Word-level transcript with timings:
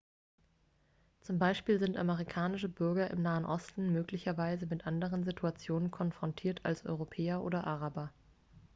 zum 1.19 1.37
beispiel 1.37 1.77
sind 1.77 1.95
amerikanische 1.95 2.67
bürger 2.67 3.11
im 3.11 3.21
nahen 3.21 3.45
osten 3.45 3.93
möglicherweise 3.93 4.65
mit 4.65 4.87
anderen 4.87 5.23
situationen 5.23 5.91
konfrontiert 5.91 6.61
als 6.65 6.87
europäer 6.87 7.43
oder 7.43 7.65
araber 7.67 8.11